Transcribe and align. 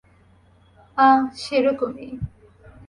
আঃ, 0.97 1.21
সেরকমই। 1.41 2.09